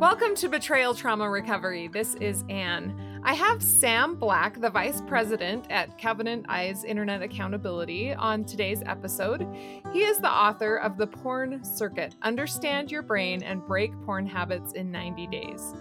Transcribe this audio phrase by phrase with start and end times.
[0.00, 1.86] Welcome to Betrayal Trauma Recovery.
[1.86, 3.20] This is Anne.
[3.22, 9.46] I have Sam Black, the Vice President at Covenant Eyes Internet Accountability, on today's episode.
[9.92, 14.72] He is the author of The Porn Circuit Understand Your Brain and Break Porn Habits
[14.72, 15.74] in 90 Days.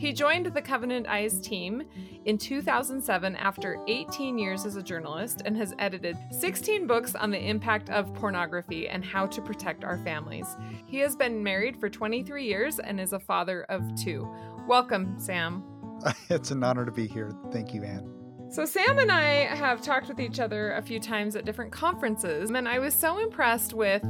[0.00, 1.82] He joined the Covenant Eyes team
[2.24, 7.38] in 2007 after 18 years as a journalist and has edited 16 books on the
[7.38, 10.56] impact of pornography and how to protect our families.
[10.86, 14.26] He has been married for 23 years and is a father of two.
[14.66, 15.62] Welcome, Sam.
[16.30, 17.36] It's an honor to be here.
[17.52, 18.10] Thank you, Anne.
[18.48, 22.48] So, Sam and I have talked with each other a few times at different conferences,
[22.48, 24.00] and I was so impressed with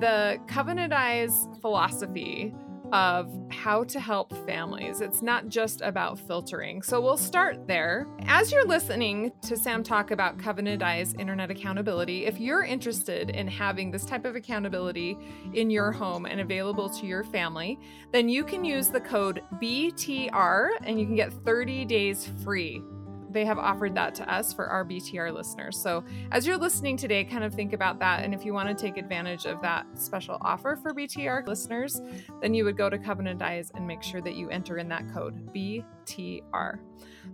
[0.00, 2.54] the Covenant Eyes philosophy
[2.92, 5.00] of how to help families.
[5.00, 6.82] It's not just about filtering.
[6.82, 8.06] So we'll start there.
[8.26, 13.48] As you're listening to Sam talk about Covenant Eyes internet accountability, if you're interested in
[13.48, 15.16] having this type of accountability
[15.52, 17.78] in your home and available to your family,
[18.12, 22.82] then you can use the code BTR and you can get 30 days free
[23.34, 25.76] they have offered that to us for our BTR listeners.
[25.76, 28.24] So, as you're listening today, kind of think about that.
[28.24, 32.00] And if you want to take advantage of that special offer for BTR listeners,
[32.40, 35.12] then you would go to Covenant Eyes and make sure that you enter in that
[35.12, 36.78] code BTR.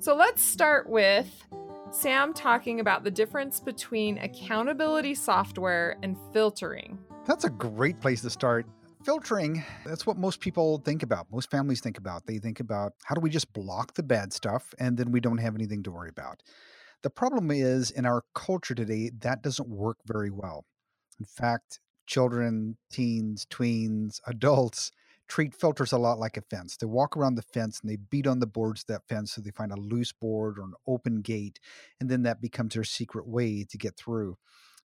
[0.00, 1.46] So, let's start with
[1.92, 6.98] Sam talking about the difference between accountability software and filtering.
[7.26, 8.66] That's a great place to start
[9.04, 12.26] filtering that's what most people think about most families think about.
[12.26, 15.38] They think about how do we just block the bad stuff and then we don't
[15.38, 16.42] have anything to worry about?
[17.02, 20.64] The problem is in our culture today that doesn't work very well.
[21.18, 24.90] In fact children teens tweens adults
[25.28, 26.76] treat filters a lot like a fence.
[26.76, 29.40] They walk around the fence and they beat on the boards of that fence so
[29.40, 31.60] they find a loose board or an open gate
[32.00, 34.36] and then that becomes their secret way to get through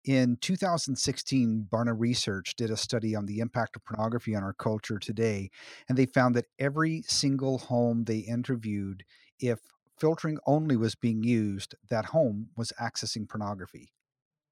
[0.03, 4.97] in 2016, Barna Research did a study on the impact of pornography on our culture
[4.97, 5.49] today,
[5.87, 9.03] and they found that every single home they interviewed,
[9.39, 9.59] if
[9.99, 13.93] filtering only was being used, that home was accessing pornography.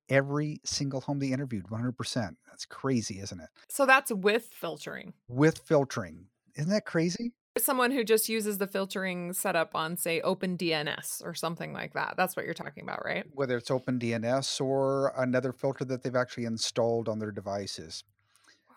[0.07, 2.35] Every single home they interviewed, 100%.
[2.47, 3.49] That's crazy, isn't it?
[3.69, 5.13] So that's with filtering.
[5.27, 6.27] With filtering.
[6.55, 7.33] Isn't that crazy?
[7.57, 12.15] Someone who just uses the filtering setup on say OpenDNS or something like that.
[12.17, 13.25] That's what you're talking about right?
[13.33, 18.03] Whether it's OpenDNS or another filter that they've actually installed on their devices.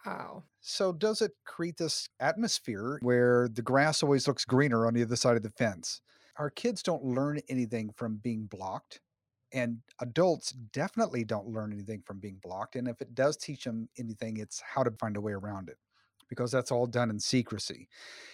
[0.05, 0.45] Wow.
[0.61, 5.17] So does it create this atmosphere where the grass always looks greener on the other
[5.17, 6.01] side of the fence?
[6.37, 9.01] Our kids don't learn anything from being blocked
[9.53, 13.89] and adults definitely don't learn anything from being blocked and if it does teach them
[13.99, 15.77] anything it's how to find a way around it
[16.33, 17.87] because that's all done in secrecy.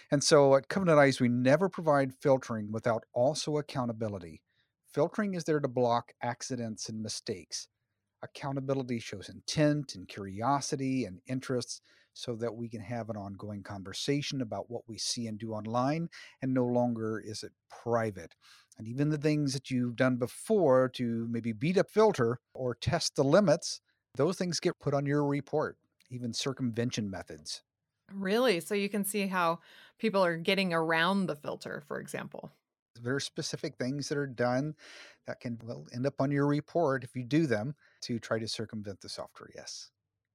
[0.09, 4.41] And so at Covenant Eyes, we never provide filtering without also accountability.
[4.93, 7.67] Filtering is there to block accidents and mistakes.
[8.23, 11.81] Accountability shows intent and curiosity and interests
[12.13, 16.07] so that we can have an ongoing conversation about what we see and do online,
[16.41, 17.51] and no longer is it
[17.83, 18.33] private.
[18.77, 23.17] And even the things that you've done before to maybe beat up filter or test
[23.17, 23.81] the limits,
[24.15, 25.75] those things get put on your report,
[26.09, 27.61] even circumvention methods.
[28.13, 28.59] Really?
[28.59, 29.59] So you can see how
[29.97, 32.51] people are getting around the filter, for example.
[33.01, 34.75] Very specific things that are done
[35.25, 38.47] that can well, end up on your report if you do them to try to
[38.47, 39.49] circumvent the software.
[39.55, 39.91] Yes.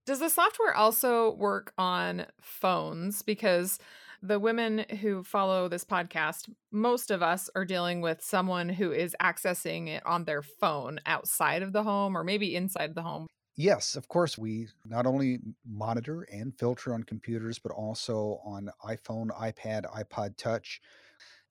[0.07, 3.23] Does the software also work on phones?
[3.23, 3.79] Because
[4.23, 9.17] the women who follow this podcast, most of us are dealing with someone who is
[9.21, 13.27] accessing it on their phone outside of the home or maybe inside the home.
[13.57, 19.29] Yes, of course, we not only monitor and filter on computers, but also on iPhone,
[19.31, 20.81] iPad, iPod Touch.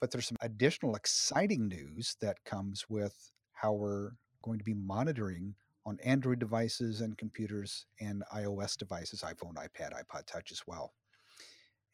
[0.02, 4.12] But there's some additional exciting news that comes with how we're
[4.44, 5.56] going to be monitoring
[5.86, 10.94] on Android devices and computers and iOS devices, iPhone, iPad, iPod Touch as well.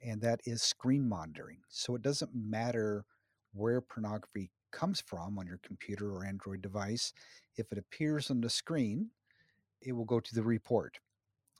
[0.02, 1.60] And that is screen monitoring.
[1.70, 3.06] So it doesn't matter
[3.54, 7.14] where pornography comes from on your computer or Android device.
[7.58, 9.10] If it appears on the screen,
[9.82, 10.98] it will go to the report.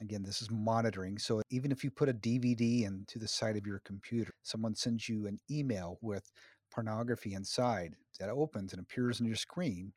[0.02, 1.18] Again, this is monitoring.
[1.18, 5.10] So even if you put a DVD into the side of your computer, someone sends
[5.10, 6.32] you an email with
[6.72, 9.92] pornography inside that opens and appears on your screen,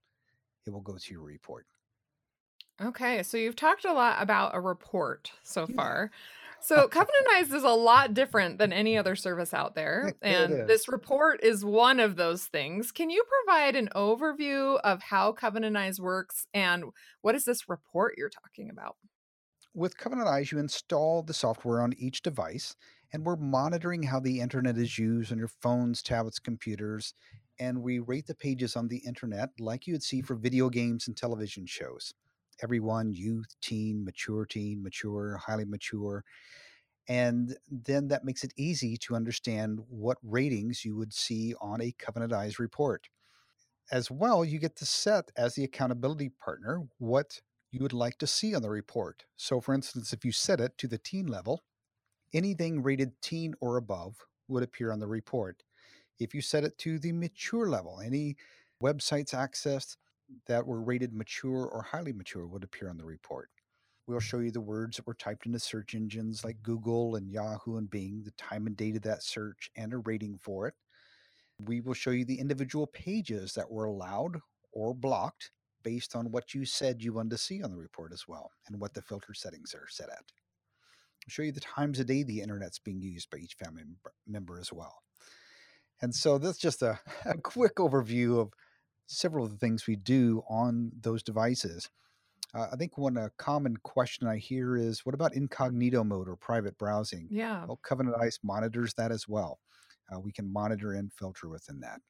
[0.67, 1.67] it will go to your report.
[2.81, 6.11] Okay, so you've talked a lot about a report so far.
[6.65, 10.15] So Covenant Eyes is a lot different than any other service out there.
[10.23, 12.93] And this report is one of those things.
[12.93, 16.85] Can you provide an overview of how Covenant Eyes works and
[17.21, 18.97] what is this report you're talking about?
[19.75, 22.77] With Covenant Eyes, you install the software on each device,
[23.13, 27.15] and we're monitoring how the internet is used on your phones, tablets, computers,
[27.59, 31.17] and we rate the pages on the internet like you'd see for video games and
[31.17, 32.13] television shows
[32.63, 36.25] everyone youth, teen, mature teen, mature, highly mature.
[37.09, 41.95] And then that makes it easy to understand what ratings you would see on a
[41.99, 43.09] Covenant Eyes report.
[43.91, 47.41] As well, you get to set as the accountability partner what
[47.73, 49.25] you would like to see on the report.
[49.37, 51.63] So, for instance, if you set it to the teen level,
[52.33, 54.17] anything rated teen or above
[54.49, 55.63] would appear on the report.
[56.19, 58.37] If you set it to the mature level, any
[58.83, 59.97] websites accessed
[60.47, 63.49] that were rated mature or highly mature would appear on the report.
[64.07, 67.77] We'll show you the words that were typed into search engines like Google and Yahoo
[67.77, 70.75] and Bing, the time and date of that search, and a rating for it.
[71.65, 74.41] We will show you the individual pages that were allowed
[74.73, 75.53] or blocked
[75.85, 78.81] based on what you said you wanted to see on the report as well and
[78.81, 80.19] what the filter settings are set at.
[80.19, 83.85] I'll show you the times a day the internet's being used by each family
[84.27, 85.03] member as well.
[86.01, 88.53] And so that's just a, a quick overview of
[89.13, 91.91] several of the things we do on those devices.
[92.55, 96.37] Uh, I think one uh, common question I hear is, what about incognito mode or
[96.37, 97.29] private browsing?
[97.31, 97.65] Yeah.
[97.65, 99.61] Well, Covenant Eyes monitors that as well.
[100.13, 102.01] Uh, we can monitor and filter within that.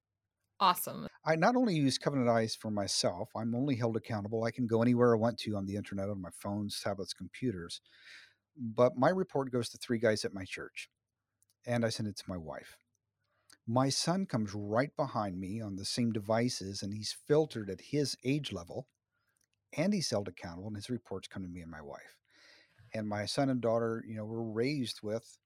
[0.58, 1.06] Awesome.
[1.25, 4.44] I not only use Covenant Eyes for myself, I'm only held accountable.
[4.44, 7.81] I can go anywhere I want to on the internet on my phones, tablets, computers.
[8.56, 10.88] But my report goes to three guys at my church,
[11.66, 12.76] and I send it to my wife.
[13.67, 18.17] My son comes right behind me on the same devices, and he's filtered at his
[18.25, 18.88] age level,
[19.73, 22.19] and he's held accountable, and his reports come to me and my wife.
[22.94, 25.38] And my son and daughter, you know, were raised with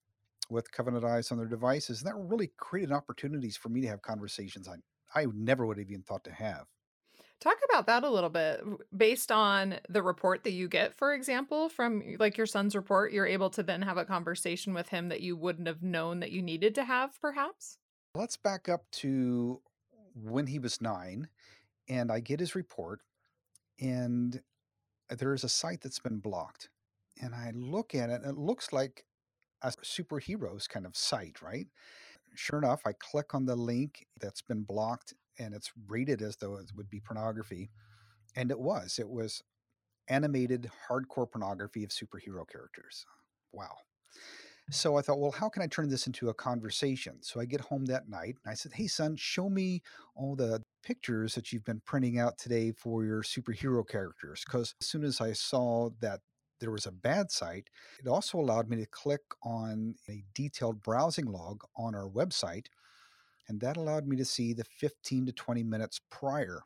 [0.51, 4.03] with Covenant Eyes on their devices, and that really created opportunities for me to have
[4.03, 4.77] conversations I
[5.15, 6.69] I never would have even thought to have.
[7.41, 8.63] Talk about that a little bit.
[8.97, 13.27] Based on the report that you get, for example, from like your son's report, you're
[13.27, 16.43] able to then have a conversation with him that you wouldn't have known that you
[16.43, 17.79] needed to have, perhaps?
[18.17, 19.61] Let's back up to
[20.15, 21.29] when he was nine,
[21.87, 23.03] and I get his report,
[23.79, 24.41] and
[25.11, 26.71] there is a site that's been blocked.
[27.21, 29.05] And I look at it, and it looks like
[29.61, 31.67] a superheroes kind of site, right?
[32.35, 36.55] Sure enough, I click on the link that's been blocked, and it's rated as though
[36.55, 37.69] it would be pornography.
[38.35, 38.99] And it was.
[38.99, 39.43] It was
[40.09, 43.05] animated hardcore pornography of superhero characters.
[43.53, 43.77] Wow.
[44.71, 47.23] So I thought, well, how can I turn this into a conversation?
[47.23, 49.83] So I get home that night and I said, Hey, son, show me
[50.17, 54.43] all the pictures that you've been printing out today for your superhero characters.
[54.45, 56.21] Because as soon as I saw that
[56.59, 57.69] there was a bad site,
[58.01, 62.67] it also allowed me to click on a detailed browsing log on our website.
[63.49, 66.63] And that allowed me to see the 15 to 20 minutes prior.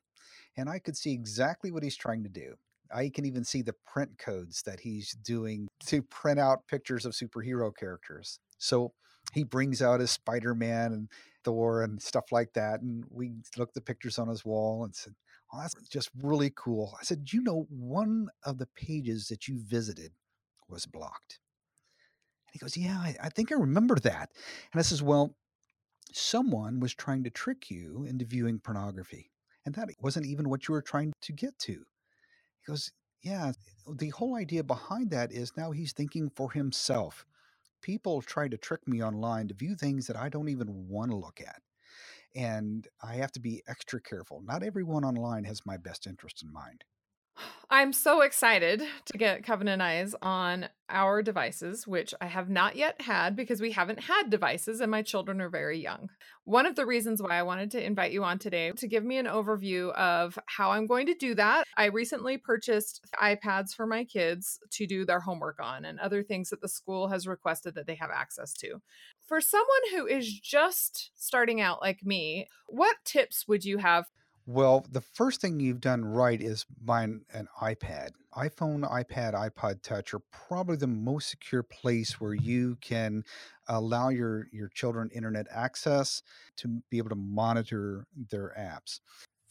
[0.56, 2.56] And I could see exactly what he's trying to do.
[2.94, 7.12] I can even see the print codes that he's doing to print out pictures of
[7.12, 8.38] superhero characters.
[8.58, 8.92] So
[9.32, 11.08] he brings out his Spider Man and
[11.44, 12.80] Thor and stuff like that.
[12.80, 15.14] And we looked the pictures on his wall and said,
[15.52, 16.96] Oh, that's just really cool.
[17.00, 20.12] I said, You know, one of the pages that you visited
[20.68, 21.40] was blocked.
[22.46, 24.30] And he goes, Yeah, I, I think I remember that.
[24.72, 25.34] And I says, Well,
[26.12, 29.30] someone was trying to trick you into viewing pornography.
[29.64, 31.84] And that wasn't even what you were trying to get to.
[32.60, 32.92] He goes,
[33.22, 33.52] Yeah,
[33.88, 37.26] the whole idea behind that is now he's thinking for himself.
[37.82, 41.16] People try to trick me online to view things that I don't even want to
[41.16, 41.62] look at.
[42.34, 44.42] And I have to be extra careful.
[44.42, 46.84] Not everyone online has my best interest in mind.
[47.72, 53.00] I'm so excited to get Covenant Eyes on our devices, which I have not yet
[53.00, 56.10] had because we haven't had devices and my children are very young.
[56.44, 59.18] One of the reasons why I wanted to invite you on today to give me
[59.18, 61.64] an overview of how I'm going to do that.
[61.76, 66.50] I recently purchased iPads for my kids to do their homework on and other things
[66.50, 68.80] that the school has requested that they have access to.
[69.28, 74.06] For someone who is just starting out like me, what tips would you have
[74.50, 78.10] well, the first thing you've done right is buying an iPad.
[78.36, 83.22] iPhone, iPad, iPod Touch are probably the most secure place where you can
[83.68, 86.22] allow your your children internet access
[86.56, 88.98] to be able to monitor their apps.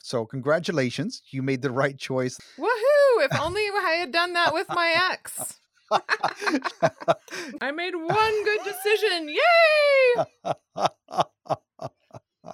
[0.02, 2.38] So, congratulations, you made the right choice.
[2.58, 3.24] Woohoo!
[3.24, 5.62] If only I had done that with my ex.
[7.62, 9.30] I made one good decision.
[9.30, 10.26] Yay!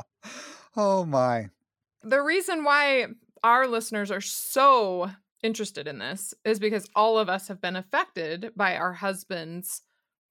[0.78, 1.50] oh my
[2.06, 3.08] the reason why
[3.44, 5.10] our listeners are so
[5.42, 9.82] interested in this is because all of us have been affected by our husband's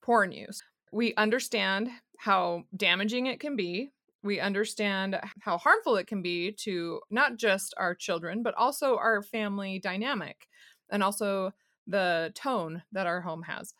[0.00, 0.62] porn use.
[0.92, 3.90] We understand how damaging it can be.
[4.22, 9.20] We understand how harmful it can be to not just our children, but also our
[9.20, 10.48] family dynamic
[10.90, 11.52] and also
[11.86, 13.74] the tone that our home has.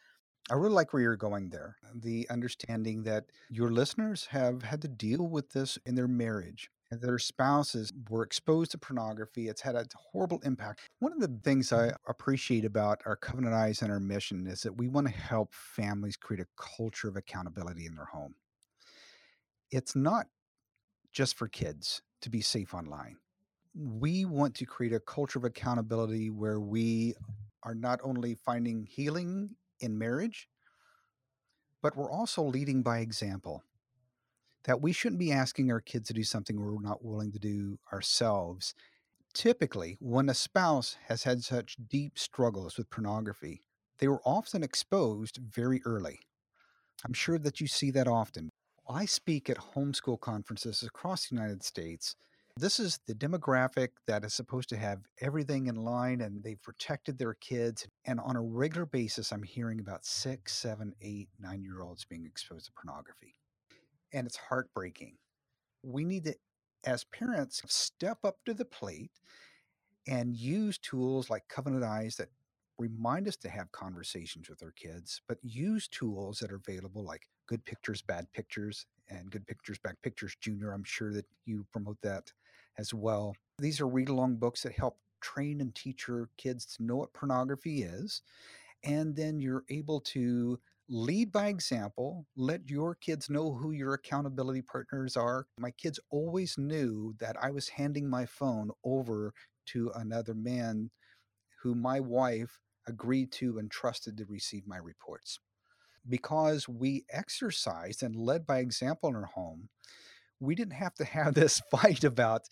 [0.51, 1.77] I really like where you're going there.
[1.95, 6.71] The understanding that your listeners have had to deal with this in their marriage
[7.01, 9.49] their spouses were exposed to pornography.
[9.49, 10.81] It's had a horrible impact.
[10.99, 12.11] One of the things I mm-hmm.
[12.11, 16.17] appreciate about our Covenant Eyes and our mission is that we want to help families
[16.17, 18.35] create a culture of accountability in their home.
[19.71, 20.27] It's not
[21.13, 23.17] just for kids to be safe online.
[23.75, 27.15] We want to create a culture of accountability where we
[27.63, 30.49] are not only finding healing in marriage,
[31.83, 33.63] but we're also leading by example.
[34.64, 37.78] That we shouldn't be asking our kids to do something we're not willing to do
[37.92, 38.75] ourselves.
[39.35, 43.62] Typically, when a spouse has had such deep struggles with pornography,
[43.99, 46.21] they were often exposed very early.
[47.04, 48.50] I'm sure that you see that often.
[48.88, 52.16] I speak at homeschool conferences across the United States.
[52.56, 57.18] This is the demographic that is supposed to have everything in line and they've protected
[57.18, 57.87] their kids.
[58.04, 62.25] And on a regular basis, I'm hearing about six, seven, eight, nine year olds being
[62.25, 63.35] exposed to pornography.
[64.14, 65.16] And it's heartbreaking.
[65.83, 66.35] We need to,
[66.85, 69.11] as parents, step up to the plate
[70.06, 72.28] and use tools like Covenant Eyes that
[72.78, 77.28] remind us to have conversations with our kids, but use tools that are available like
[77.47, 80.73] Good Pictures, Bad Pictures, and Good Pictures, Bad Pictures Junior.
[80.73, 82.33] I'm sure that you promote that
[82.78, 83.37] as well.
[83.59, 87.12] These are read along books that help train and teach your kids to know what
[87.12, 88.23] pornography is.
[88.83, 94.62] And then you're able to lead by example, let your kids know who your accountability
[94.62, 95.47] partners are.
[95.59, 99.33] My kids always knew that I was handing my phone over
[99.67, 100.91] to another man
[101.62, 105.38] who my wife agreed to and trusted to receive my reports.
[106.07, 109.71] Because we exercised and led by example in our home,
[110.38, 112.43] we didn't have to have this fight about,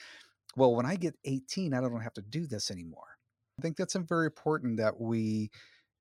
[0.57, 3.19] well, when I get 18, I don't have to do this anymore.
[3.59, 5.51] I think that's very important that we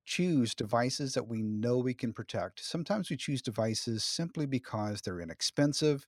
[0.04, 2.64] choose devices that we know we can protect.
[2.64, 6.06] Sometimes we choose devices simply because they're inexpensive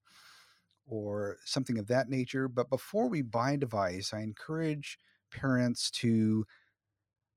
[0.87, 2.49] or something of that nature.
[2.49, 4.99] But before we buy a device, I encourage
[5.31, 6.45] parents to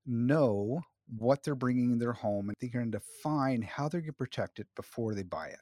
[0.05, 0.81] know
[1.17, 4.59] what they're bringing in their home and going to define how they're going to protect
[4.59, 5.59] it before they buy it.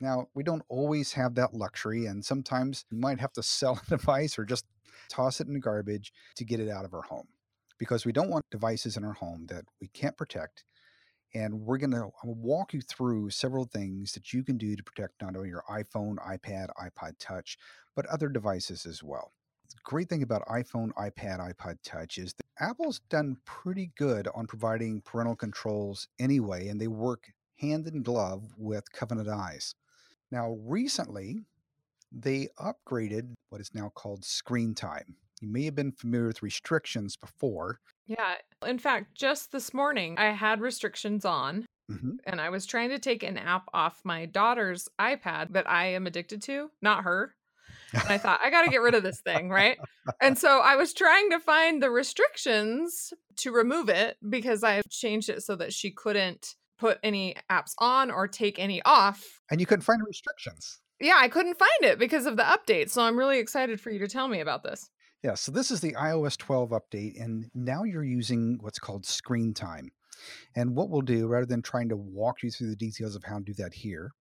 [0.00, 3.90] Now, we don't always have that luxury, and sometimes you might have to sell a
[3.90, 4.66] device or just
[5.08, 7.28] toss it in the garbage to get it out of our home
[7.82, 10.62] because we don't want devices in our home that we can't protect.
[11.34, 15.20] And we're going to walk you through several things that you can do to protect
[15.20, 17.58] not only your iPhone, iPad, iPod Touch,
[17.96, 19.32] but other devices as well
[19.84, 25.00] great thing about iPhone, iPad, iPod Touch is that Apple's done pretty good on providing
[25.02, 29.74] parental controls anyway, and they work hand in glove with Covenant Eyes.
[30.30, 31.44] Now, recently,
[32.10, 35.16] they upgraded what is now called screen time.
[35.42, 37.80] You may have been familiar with restrictions before.
[38.06, 38.36] Yeah.
[38.64, 41.66] In fact, just this morning, I had restrictions on.
[41.90, 42.12] Mm-hmm.
[42.24, 46.06] And I was trying to take an app off my daughter's iPad that I am
[46.06, 47.34] addicted to, not her.
[47.92, 49.76] And I thought, I got to get rid of this thing, right?
[50.20, 55.28] And so I was trying to find the restrictions to remove it because I changed
[55.28, 59.40] it so that she couldn't put any apps on or take any off.
[59.50, 60.78] And you couldn't find restrictions.
[61.00, 62.90] Yeah, I couldn't find it because of the update.
[62.90, 64.88] So I'm really excited for you to tell me about this.
[65.22, 69.54] Yeah, so this is the iOS 12 update, and now you're using what's called screen
[69.54, 69.90] time.
[70.56, 73.38] And what we'll do, rather than trying to walk you through the details of how
[73.38, 74.12] to do that here,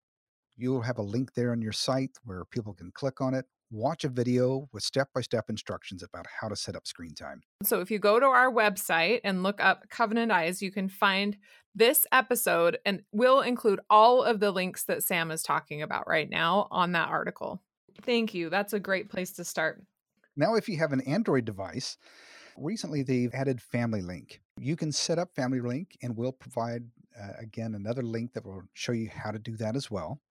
[0.57, 4.04] you'll have a link there on your site where people can click on it watch
[4.04, 7.42] a video with step by step instructions about how to set up screen time.
[7.62, 11.37] So, if you go to our website and look up Covenant Eyes, you can find
[11.75, 16.28] this episode and we'll include all of the links that Sam is talking about right
[16.28, 17.62] now on that article.
[18.02, 18.50] Thank you.
[18.50, 19.83] That's a great place to start.
[20.40, 21.99] Now, if you have an Android device,
[22.56, 24.40] recently they've added Family Link.
[24.59, 28.62] You can set up Family Link and we'll provide, uh, again, another link that will
[28.73, 30.23] show you how to do that as well.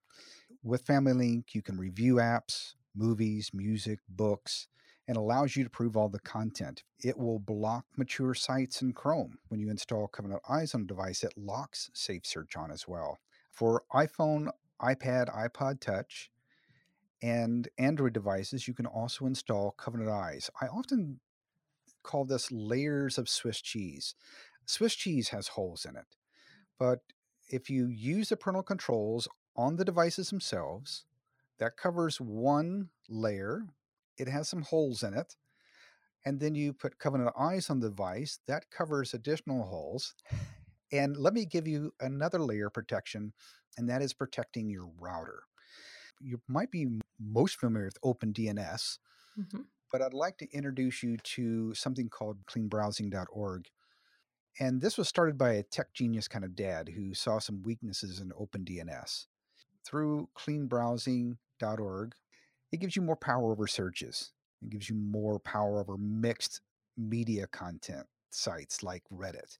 [0.64, 4.66] With Family Link, you can review apps, movies, music, books,
[5.06, 6.82] and allows you to prove all the content.
[6.98, 9.38] It will block mature sites in Chrome.
[9.46, 13.20] When you install Covenant Eyes on a device, it locks Safe Search on as well.
[13.52, 14.48] For iPhone,
[14.82, 16.32] iPad, iPod Touch,
[17.22, 20.50] and Android devices, you can also install Covenant Eyes.
[20.60, 21.20] I often
[22.02, 24.14] call this layers of Swiss cheese.
[24.64, 26.16] Swiss cheese has holes in it,
[26.78, 27.00] but
[27.48, 31.04] if you use the parental controls on the devices themselves,
[31.58, 33.66] that covers one layer.
[34.16, 35.36] It has some holes in it.
[36.24, 38.38] And then you put Covenant Eyes on the device.
[38.46, 40.14] That covers additional holes.
[40.92, 43.32] And let me give you another layer of protection,
[43.76, 45.42] and that is protecting your router.
[46.20, 46.86] You might be
[47.18, 48.98] most familiar with OpenDNS,
[49.38, 49.60] mm-hmm.
[49.90, 53.66] but I'd like to introduce you to something called cleanbrowsing.org.
[54.58, 58.20] And this was started by a tech genius kind of dad who saw some weaknesses
[58.20, 59.26] in OpenDNS.
[59.84, 62.14] Through cleanbrowsing.org.
[62.72, 64.32] It gives you more power over searches.
[64.62, 66.60] It gives you more power over mixed
[66.96, 69.58] media content sites like Reddit.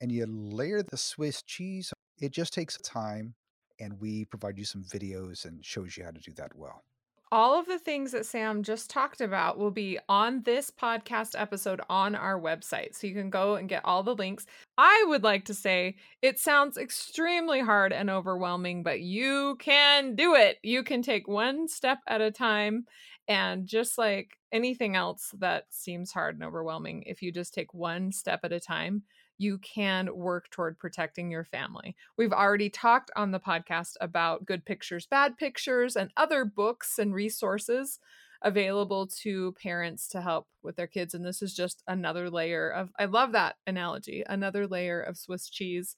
[0.00, 3.34] And you layer the Swiss cheese, it just takes time,
[3.80, 6.84] and we provide you some videos and shows you how to do that well.
[7.32, 11.80] All of the things that Sam just talked about will be on this podcast episode
[11.88, 12.94] on our website.
[12.94, 14.46] So you can go and get all the links.
[14.78, 20.34] I would like to say it sounds extremely hard and overwhelming, but you can do
[20.36, 20.58] it.
[20.62, 22.86] You can take one step at a time.
[23.26, 28.12] And just like anything else that seems hard and overwhelming, if you just take one
[28.12, 29.02] step at a time,
[29.38, 31.96] you can work toward protecting your family.
[32.16, 37.14] We've already talked on the podcast about Good Pictures, Bad Pictures, and other books and
[37.14, 37.98] resources
[38.42, 41.14] available to parents to help with their kids.
[41.14, 45.48] And this is just another layer of, I love that analogy, another layer of Swiss
[45.48, 45.96] cheese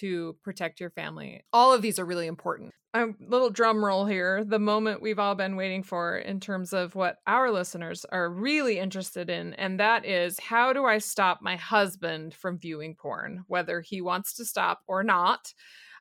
[0.00, 1.44] to protect your family.
[1.52, 2.74] All of these are really important.
[2.94, 6.94] A little drum roll here, the moment we've all been waiting for in terms of
[6.94, 11.56] what our listeners are really interested in, and that is how do I stop my
[11.56, 15.52] husband from viewing porn, whether he wants to stop or not.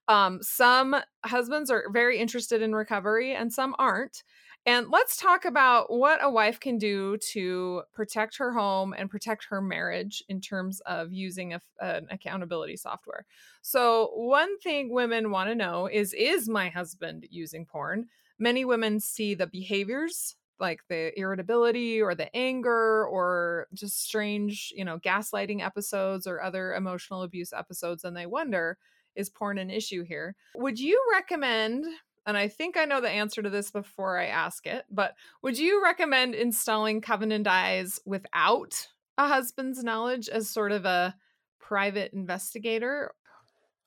[0.08, 4.24] Um, some husbands are very interested in recovery and some aren't.
[4.68, 9.46] And let's talk about what a wife can do to protect her home and protect
[9.46, 13.26] her marriage in terms of using a, an accountability software.
[13.62, 18.08] So, one thing women want to know is Is my husband using porn?
[18.40, 24.84] Many women see the behaviors like the irritability or the anger or just strange, you
[24.84, 28.78] know, gaslighting episodes or other emotional abuse episodes, and they wonder,
[29.16, 30.36] is porn an issue here?
[30.56, 31.86] Would you recommend
[32.28, 35.58] and I think I know the answer to this before I ask it, but would
[35.58, 41.16] you recommend installing Covenant Eyes without a husband's knowledge as sort of a
[41.58, 43.14] private investigator?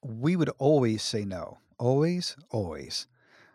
[0.02, 1.58] We would always say no.
[1.78, 3.06] Always, always.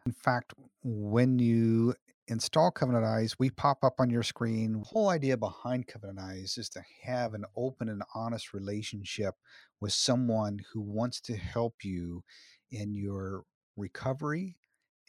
[0.06, 1.96] In fact, when you
[2.28, 4.74] install Covenant Eyes, we pop up on your screen.
[4.74, 9.34] The whole idea behind Covenant Eyes is to have an open and honest relationship
[9.82, 12.24] with someone who wants to help you
[12.70, 14.58] in your recovery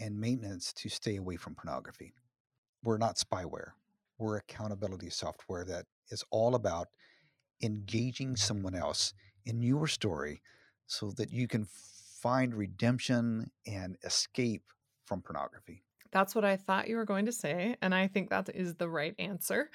[0.01, 2.13] and maintenance to stay away from pornography.
[2.83, 3.71] We're not spyware,
[4.19, 6.89] we're accountability software that is all about
[7.63, 10.43] engaging someone else in your story
[10.87, 11.67] so that you can
[12.21, 14.63] find redemption and escape
[15.05, 15.83] from pornography.
[16.13, 17.77] That's what I thought you were going to say.
[17.83, 19.71] And I think that is the right answer.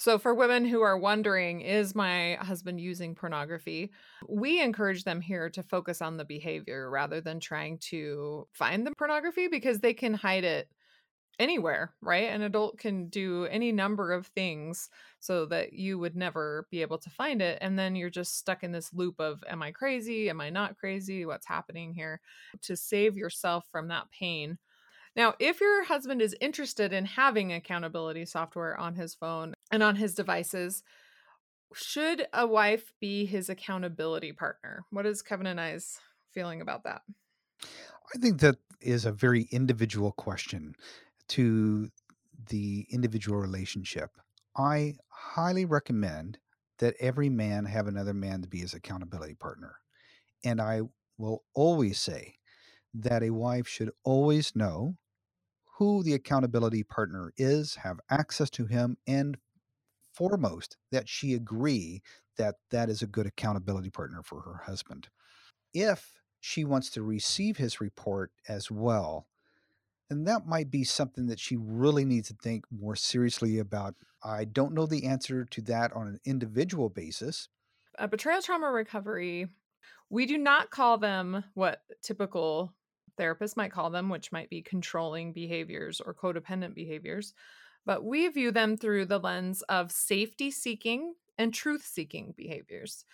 [0.00, 3.90] So, for women who are wondering, is my husband using pornography?
[4.28, 8.92] We encourage them here to focus on the behavior rather than trying to find the
[8.96, 10.68] pornography because they can hide it
[11.40, 12.30] anywhere, right?
[12.30, 16.98] An adult can do any number of things so that you would never be able
[16.98, 17.58] to find it.
[17.60, 20.30] And then you're just stuck in this loop of, am I crazy?
[20.30, 21.26] Am I not crazy?
[21.26, 22.20] What's happening here?
[22.62, 24.58] To save yourself from that pain,
[25.16, 29.96] now, if your husband is interested in having accountability software on his phone and on
[29.96, 30.82] his devices,
[31.74, 34.84] should a wife be his accountability partner?
[34.90, 35.98] What is Covenant Eyes'
[36.32, 37.02] feeling about that?
[37.62, 40.74] I think that is a very individual question
[41.28, 41.90] to
[42.48, 44.10] the individual relationship.
[44.56, 46.38] I highly recommend
[46.78, 49.76] that every man have another man to be his accountability partner.
[50.44, 50.82] And I
[51.18, 52.36] will always say
[52.94, 54.96] that a wife should always know
[55.78, 59.36] who the accountability partner is, have access to him, and
[60.18, 62.02] foremost, that she agree
[62.36, 65.08] that that is a good accountability partner for her husband.
[65.72, 69.28] If she wants to receive his report as well,
[70.10, 73.94] then that might be something that she really needs to think more seriously about.
[74.24, 77.48] I don't know the answer to that on an individual basis.
[77.96, 79.48] A betrayal trauma recovery,
[80.10, 82.74] we do not call them what typical
[83.18, 87.34] therapists might call them, which might be controlling behaviors or codependent behaviors.
[87.88, 93.06] But we view them through the lens of safety seeking and truth seeking behaviors.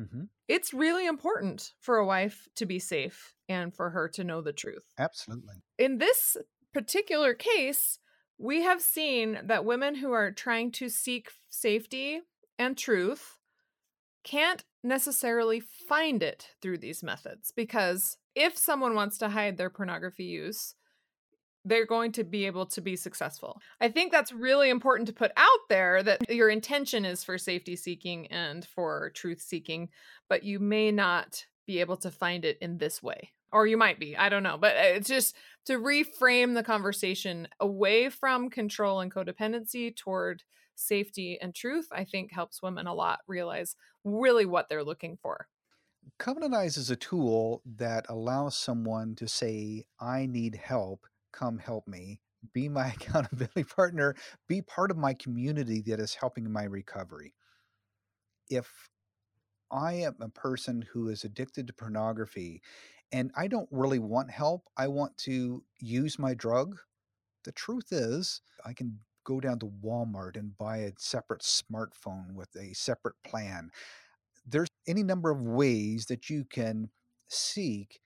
[0.00, 0.22] Mm-hmm.
[0.48, 4.54] It's really important for a wife to be safe and for her to know the
[4.54, 4.94] truth.
[4.98, 5.56] Absolutely.
[5.78, 6.38] In this
[6.72, 7.98] particular case,
[8.38, 12.22] we have seen that women who are trying to seek safety
[12.58, 13.36] and truth
[14.24, 20.24] can't necessarily find it through these methods because if someone wants to hide their pornography
[20.24, 20.74] use,
[21.64, 23.60] they're going to be able to be successful.
[23.80, 27.76] I think that's really important to put out there that your intention is for safety
[27.76, 29.88] seeking and for truth seeking,
[30.28, 33.32] but you may not be able to find it in this way.
[33.50, 34.58] Or you might be, I don't know.
[34.58, 35.34] But uh, it's just
[35.66, 40.42] to reframe the conversation away from control and codependency toward
[40.74, 45.48] safety and truth, I think helps women a lot realize really what they're looking for.
[46.18, 51.86] Covenant Eyes is a tool that allows someone to say, I need help, come help
[51.86, 52.20] me,
[52.52, 54.14] be my accountability partner,
[54.48, 57.34] be part of my community that is helping my recovery.
[58.48, 58.88] If
[59.70, 62.62] I am a person who is addicted to pornography
[63.12, 66.76] and I don't really want help, I want to use my drug.
[67.44, 72.48] The truth is, I can go down to Walmart and buy a separate smartphone with
[72.56, 73.70] a separate plan.
[74.46, 76.90] There's any number of ways that you can
[77.28, 78.00] seek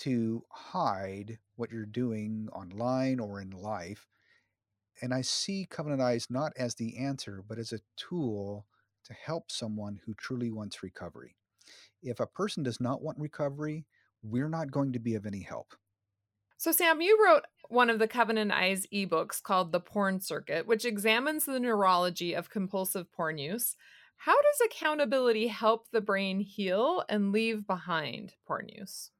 [0.00, 4.08] to hide what you're doing online or in life.
[5.02, 8.66] And I see Covenant Eyes not as the answer, but as a tool
[9.04, 11.36] to help someone who truly wants recovery.
[12.02, 13.86] If a person does not want recovery,
[14.22, 15.74] we're not going to be of any help.
[16.56, 20.84] So, Sam, you wrote one of the Covenant Eyes ebooks called The Porn Circuit, which
[20.84, 23.76] examines the neurology of compulsive porn use.
[24.16, 29.10] How does accountability help the brain heal and leave behind porn use?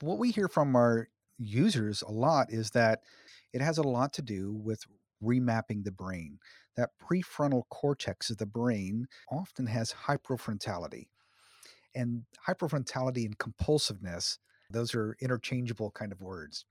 [0.00, 1.08] What we hear from our
[1.38, 3.00] users a lot is that
[3.52, 4.84] it has a lot to do with
[5.22, 6.38] remapping the brain.
[6.76, 11.06] That prefrontal cortex of the brain often has hyperfrontality.
[11.94, 14.38] And hyperfrontality and compulsiveness,
[14.70, 16.64] those are interchangeable kind of words.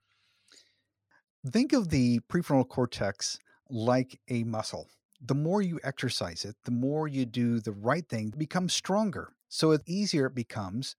[1.47, 4.87] Think of the prefrontal cortex like a muscle.
[5.23, 9.33] The more you exercise it, the more you do the right thing, it becomes stronger.
[9.49, 10.95] So the easier it becomes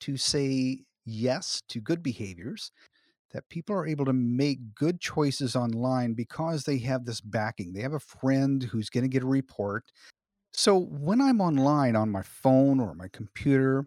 [0.00, 2.72] to say yes to good behaviors,
[3.32, 7.72] that people are able to make good choices online because they have this backing.
[7.72, 9.84] They have a friend who's going to get a report.
[10.52, 13.86] So when I'm online on my phone or my computer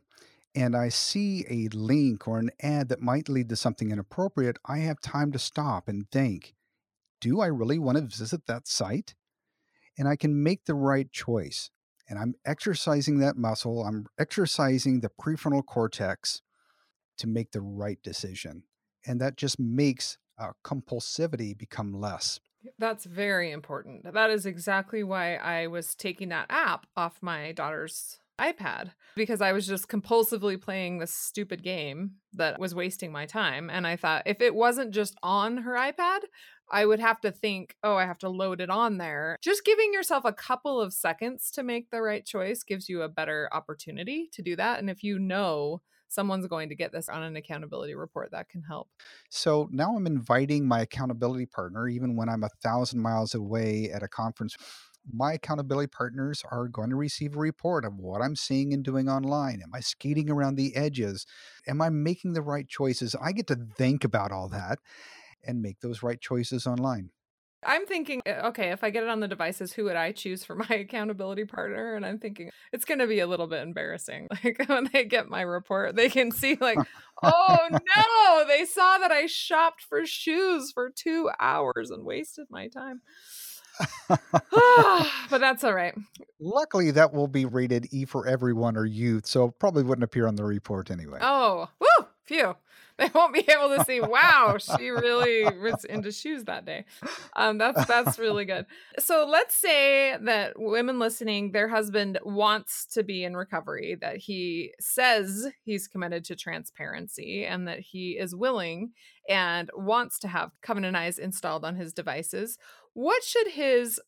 [0.55, 4.79] and I see a link or an ad that might lead to something inappropriate, I
[4.79, 6.53] have time to stop and think,
[7.19, 9.15] do I really want to visit that site?
[9.97, 11.69] And I can make the right choice.
[12.09, 16.41] And I'm exercising that muscle, I'm exercising the prefrontal cortex
[17.17, 18.63] to make the right decision.
[19.05, 22.39] And that just makes uh, compulsivity become less.
[22.79, 24.13] That's very important.
[24.13, 29.51] That is exactly why I was taking that app off my daughter's iPad because I
[29.51, 33.69] was just compulsively playing this stupid game that was wasting my time.
[33.69, 36.19] And I thought if it wasn't just on her iPad,
[36.71, 39.37] I would have to think, oh, I have to load it on there.
[39.41, 43.09] Just giving yourself a couple of seconds to make the right choice gives you a
[43.09, 44.79] better opportunity to do that.
[44.79, 45.81] And if you know
[46.13, 48.89] someone's going to get this on an accountability report that can help.
[49.29, 54.03] So now I'm inviting my accountability partner, even when I'm a thousand miles away at
[54.03, 54.55] a conference.
[55.11, 59.09] My accountability partners are going to receive a report of what I'm seeing and doing
[59.09, 59.61] online.
[59.61, 61.25] Am I skating around the edges?
[61.67, 63.13] Am I making the right choices?
[63.21, 64.79] I get to think about all that
[65.45, 67.09] and make those right choices online.
[67.65, 70.43] I'm thinking, eh, okay, if I get it on the devices, who would I choose
[70.43, 71.95] for my accountability partner?
[71.95, 74.27] And I'm thinking it's going to be a little bit embarrassing.
[74.43, 76.77] Like when they get my report, they can see, like,
[77.23, 82.67] oh no, they saw that I shopped for shoes for two hours and wasted my
[82.67, 83.01] time.
[84.09, 85.95] but that's all right.
[86.39, 90.35] Luckily, that will be rated E for everyone or youth, so probably wouldn't appear on
[90.35, 91.19] the report anyway.
[91.21, 92.55] Oh, woo, phew.
[92.97, 93.99] they won't be able to see.
[93.99, 96.85] Wow she really was into shoes that day.
[97.35, 98.65] Um that's that's really good.
[98.99, 104.73] So let's say that women listening their husband wants to be in recovery that he
[104.79, 108.91] says he's committed to transparency and that he is willing
[109.27, 112.57] and wants to have covenant eyes installed on his devices.
[112.93, 113.99] What should his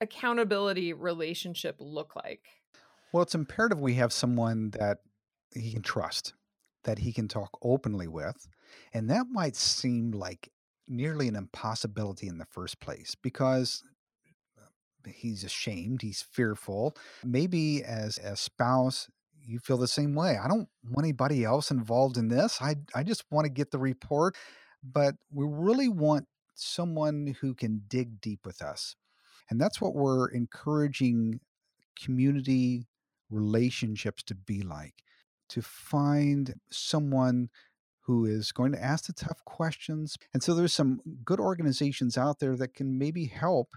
[0.00, 2.42] accountability relationship look like?
[3.12, 4.98] Well it's imperative we have someone that
[5.52, 6.34] he can trust
[6.84, 8.48] that he can talk openly with.
[8.92, 10.50] And that might seem like
[10.88, 13.82] nearly an impossibility in the first place because
[14.58, 16.96] uh, he's ashamed, he's fearful.
[17.24, 19.08] Maybe as a spouse,
[19.46, 20.36] you feel the same way.
[20.42, 22.58] I don't want anybody else involved in this.
[22.60, 24.36] I I just want to get the report,
[24.82, 28.96] but we really want someone who can dig deep with us.
[29.48, 31.40] And that's what we're encouraging
[32.00, 32.86] community
[33.30, 34.94] relationships to be like
[35.50, 37.48] to find someone
[38.00, 40.16] who is going to ask the tough questions.
[40.34, 43.68] And so there's some good organizations out there that can maybe help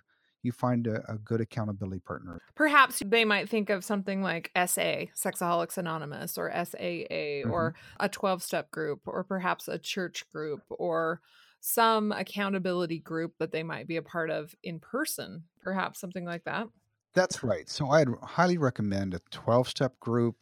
[0.41, 2.41] you find a, a, good accountability partner.
[2.55, 7.51] Perhaps they might think of something like SA, Sexaholics Anonymous, or SAA, mm-hmm.
[7.51, 11.21] or a 12 step group, or perhaps a church group, or
[11.61, 16.43] some accountability group that they might be a part of in person, perhaps something like
[16.43, 16.67] that.
[17.13, 17.69] That's right.
[17.69, 20.35] So I'd highly recommend a 12 step group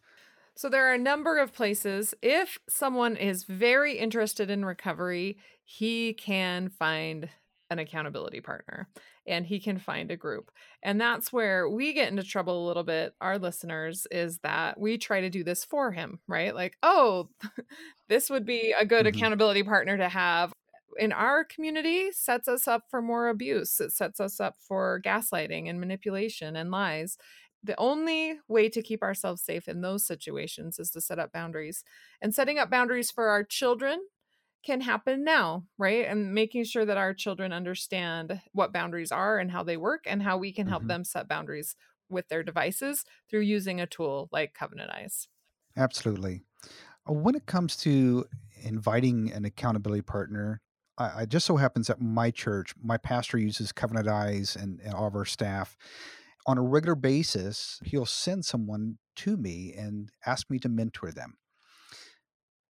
[0.56, 2.14] so there are a number of places.
[2.22, 7.30] If someone is very interested in recovery, he can find
[7.70, 8.90] an accountability partner
[9.26, 10.52] and he can find a group.
[10.84, 14.98] And that's where we get into trouble a little bit, our listeners, is that we
[14.98, 16.54] try to do this for him, right?
[16.54, 17.30] Like, oh,
[18.10, 19.18] this would be a good mm-hmm.
[19.18, 20.52] accountability partner to have.
[21.00, 23.80] in our community sets us up for more abuse.
[23.80, 27.18] It sets us up for gaslighting and manipulation and lies.
[27.64, 31.84] The only way to keep ourselves safe in those situations is to set up boundaries.
[32.22, 34.08] And setting up boundaries for our children
[34.64, 36.06] can happen now, right?
[36.06, 40.24] And making sure that our children understand what boundaries are and how they work and
[40.24, 40.88] how we can help Mhm.
[40.88, 41.76] them set boundaries
[42.10, 45.30] with their devices through using a tool like Covenant Eyes.
[45.76, 46.42] Absolutely.
[47.10, 48.26] Uh, When it comes to
[48.64, 50.62] inviting an accountability partner,
[50.98, 54.94] I, I just so happens that my church, my pastor uses Covenant Eyes and, and
[54.96, 55.78] all of our staff
[56.46, 57.80] on a regular basis.
[57.84, 61.38] He'll send someone to me and ask me to mentor them.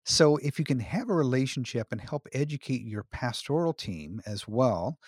[0.04, 4.98] So if you can have a relationship and help educate your pastoral team as well,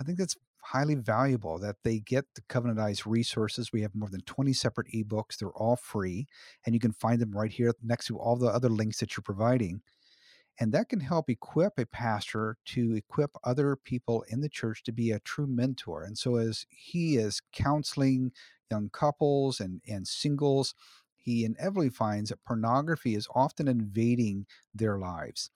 [0.00, 3.72] I think that's highly valuable that they get the Covenant Eyes resources.
[3.72, 5.36] We have more than 20 separate ebooks.
[5.38, 6.26] They're all free,
[6.64, 9.22] and you can find them right here next to all the other links that you're
[9.22, 9.82] providing.
[10.58, 14.92] And that can help equip a pastor to equip other people in the church to
[14.92, 16.02] be a true mentor.
[16.02, 18.32] And so, as he is counseling
[18.70, 20.74] young couples and, and singles,
[21.14, 25.50] he inevitably finds that pornography is often invading their lives.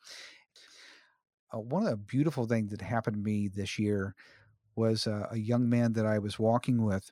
[1.52, 4.14] Uh, one of the beautiful things that happened to me this year
[4.76, 7.10] was uh, a young man that I was walking with.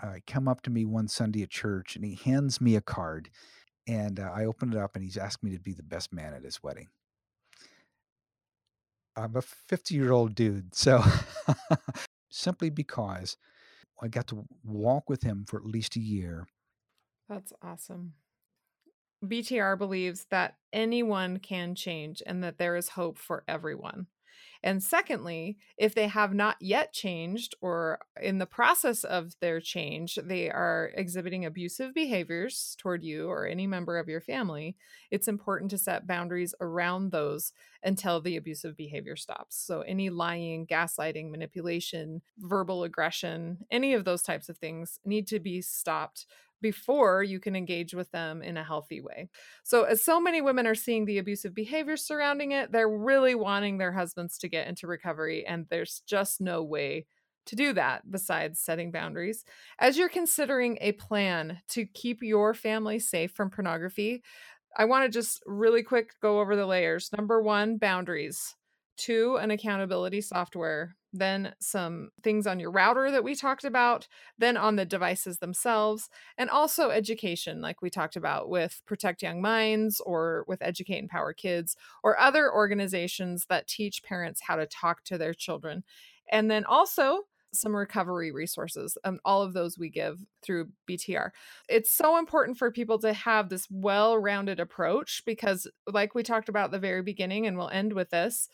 [0.00, 3.30] Uh, come up to me one Sunday at church and he hands me a card
[3.88, 6.34] and uh, I opened it up and he's asked me to be the best man
[6.34, 6.88] at his wedding.
[9.16, 10.74] I'm a 50 year old dude.
[10.74, 11.02] So
[12.30, 13.36] simply because
[14.00, 16.46] I got to walk with him for at least a year.
[17.28, 18.12] That's awesome.
[19.24, 24.06] BTR believes that anyone can change and that there is hope for everyone.
[24.62, 30.18] And secondly, if they have not yet changed or in the process of their change,
[30.22, 34.76] they are exhibiting abusive behaviors toward you or any member of your family,
[35.10, 39.56] it's important to set boundaries around those until the abusive behavior stops.
[39.56, 45.38] So, any lying, gaslighting, manipulation, verbal aggression, any of those types of things need to
[45.38, 46.26] be stopped
[46.60, 49.28] before you can engage with them in a healthy way.
[49.64, 53.78] So, as so many women are seeing the abusive behavior surrounding it, they're really wanting
[53.78, 57.06] their husbands to get into recovery, and there's just no way
[57.46, 59.44] to do that besides setting boundaries.
[59.78, 64.22] As you're considering a plan to keep your family safe from pornography,
[64.76, 67.10] I want to just really quick go over the layers.
[67.16, 68.54] Number one, boundaries.
[68.98, 70.97] Two, an accountability software.
[71.18, 74.08] Then some things on your router that we talked about.
[74.38, 76.08] Then on the devices themselves.
[76.36, 81.32] And also education, like we talked about with Protect Young Minds or with Educate Empower
[81.32, 85.84] Kids or other organizations that teach parents how to talk to their children.
[86.30, 88.96] And then also some recovery resources.
[89.04, 91.30] And all of those we give through BTR.
[91.68, 96.48] It's so important for people to have this well rounded approach because, like we talked
[96.48, 98.48] about the very beginning, and we'll end with this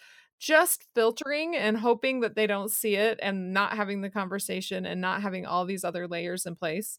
[0.44, 5.00] just filtering and hoping that they don't see it and not having the conversation and
[5.00, 6.98] not having all these other layers in place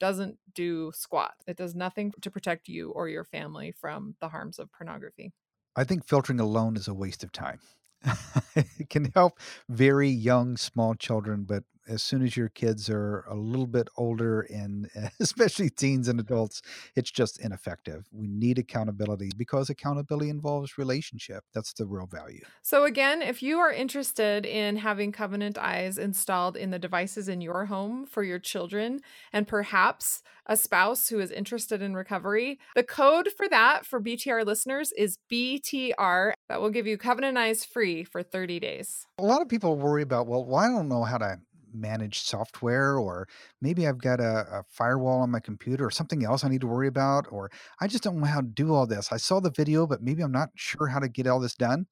[0.00, 1.34] doesn't do squat.
[1.46, 5.32] It does nothing to protect you or your family from the harms of pornography.
[5.76, 7.60] I think filtering alone is a waste of time.
[8.56, 13.34] it can help very young, small children, but as soon as your kids are a
[13.34, 14.88] little bit older and
[15.20, 16.32] especially teens and mm-hmm.
[16.32, 16.62] adults,
[16.94, 18.06] it's just ineffective.
[18.12, 21.44] We need accountability because accountability involves relationship.
[21.52, 22.42] That's the real value.
[22.62, 27.40] So, again, if you are interested in having Covenant Eyes installed in the devices in
[27.40, 29.00] your home for your children
[29.32, 34.44] and perhaps a spouse who is interested in recovery, the code for that for BTR
[34.44, 36.32] listeners is BTR.
[36.48, 39.06] That will give you Covenant Eyes free for 30 days.
[39.18, 41.38] A lot of people worry about, well, well I don't know how to
[41.72, 43.28] manage software or
[43.60, 46.66] maybe I've got a, a, firewall on my computer or something else I need to
[46.66, 49.12] worry about or I just don't know how to do all this.
[49.12, 51.86] I saw the video, but maybe I'm not sure how to get all this done.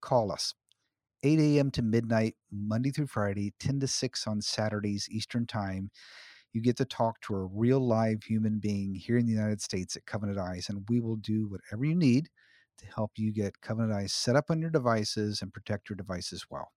[0.00, 0.54] Call us.
[1.22, 1.70] 8 a.m.
[1.72, 5.90] to midnight, Monday through Friday, 10 to 6 on Saturdays, Eastern Time.
[6.52, 9.96] You get to talk to a real live human being here in the United States
[9.96, 12.28] at Covenant Eyes, and we will do whatever you need
[12.78, 16.46] to help you get Covenant Eyes set up on your devices and protect your devices
[16.50, 16.72] well.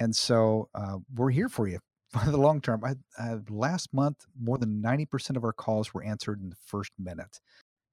[0.00, 2.82] And so uh, we're here for you for the long term.
[2.84, 6.92] I, I, last month, more than 90% of our calls were answered in the first
[6.98, 7.38] minute.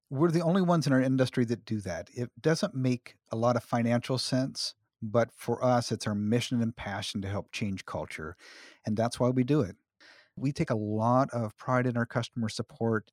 [0.09, 2.09] We're the only ones in our industry that do that.
[2.13, 6.73] It doesn't make a lot of financial sense, but for us, it's our mission and
[6.73, 8.37] passion to help change culture.
[8.85, 9.75] And that's why we do it.
[10.37, 13.11] We take a lot of pride in our customer support,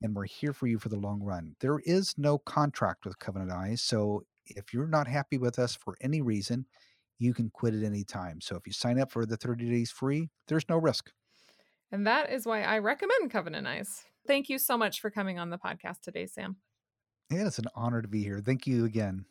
[0.00, 1.54] and we're here for you for the long run.
[1.60, 3.82] There is no contract with Covenant Eyes.
[3.82, 6.64] So if you're not happy with us for any reason,
[7.22, 8.40] you can quit at any time.
[8.40, 11.10] So if you sign up for the 30 days free, there's no risk.
[11.90, 14.04] And that is why I recommend Covenant Eyes.
[14.26, 16.56] Thank you so much for coming on the podcast today, Sam.
[17.30, 18.40] Yeah, it's an honor to be here.
[18.44, 19.24] Thank you again.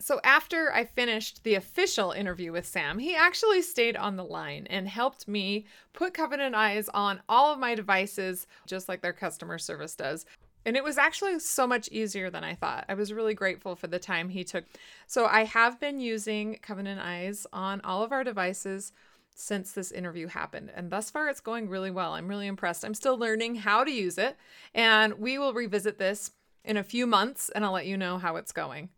[0.00, 4.68] So, after I finished the official interview with Sam, he actually stayed on the line
[4.70, 9.58] and helped me put Covenant Eyes on all of my devices, just like their customer
[9.58, 10.24] service does.
[10.68, 12.84] And it was actually so much easier than I thought.
[12.90, 14.66] I was really grateful for the time he took.
[15.06, 18.92] So, I have been using Covenant Eyes on all of our devices
[19.34, 20.70] since this interview happened.
[20.76, 22.12] And thus far, it's going really well.
[22.12, 22.84] I'm really impressed.
[22.84, 24.36] I'm still learning how to use it.
[24.74, 26.32] And we will revisit this
[26.66, 28.90] in a few months and I'll let you know how it's going.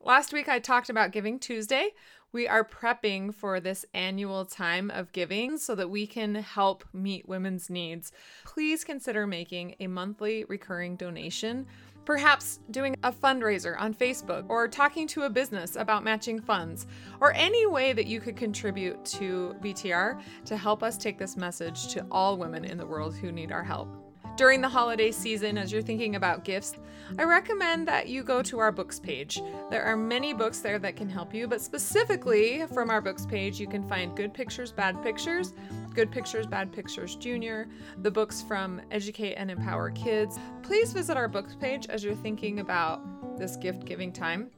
[0.00, 1.90] Last week, I talked about Giving Tuesday.
[2.34, 7.28] We are prepping for this annual time of giving so that we can help meet
[7.28, 8.10] women's needs.
[8.44, 11.64] Please consider making a monthly recurring donation,
[12.04, 16.88] perhaps doing a fundraiser on Facebook or talking to a business about matching funds,
[17.20, 21.86] or any way that you could contribute to BTR to help us take this message
[21.94, 24.03] to all women in the world who need our help.
[24.36, 26.74] During the holiday season, as you're thinking about gifts,
[27.20, 29.40] I recommend that you go to our books page.
[29.70, 33.60] There are many books there that can help you, but specifically from our books page,
[33.60, 35.54] you can find Good Pictures, Bad Pictures,
[35.94, 37.68] Good Pictures, Bad Pictures Junior,
[38.02, 40.36] the books from Educate and Empower Kids.
[40.62, 44.50] Please visit our books page as you're thinking about this gift giving time.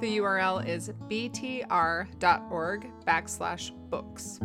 [0.00, 1.66] The URL is btr.org
[3.04, 4.38] backslash books.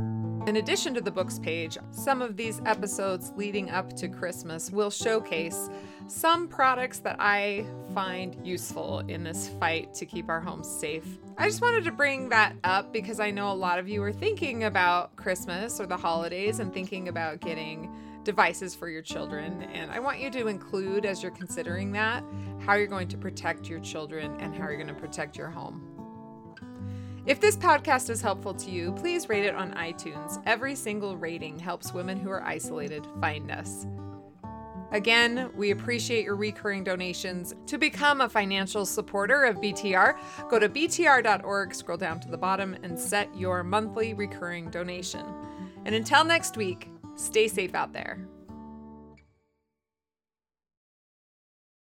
[0.48, 4.90] In addition to the books page, some of these episodes leading up to Christmas will
[4.90, 5.70] showcase
[6.08, 11.20] some products that I find useful in this fight to keep our homes safe.
[11.38, 14.14] I just wanted to bring that up because I know a lot of you are
[14.14, 19.64] thinking about Christmas or the holidays and thinking about getting devices for your children.
[19.74, 22.24] And I want you to include, as you're considering that,
[22.60, 25.89] how you're going to protect your children and how you're going to protect your home.
[27.30, 30.42] If this podcast is helpful to you, please rate it on iTunes.
[30.48, 33.86] Every single rating helps women who are isolated find us.
[34.92, 37.54] Again, we appreciate your recurring donations.
[37.68, 40.18] To become a financial supporter of BTR,
[40.50, 45.24] go to btr.org, scroll down to the bottom, and set your monthly recurring donation.
[45.86, 48.28] And until next week, stay safe out there.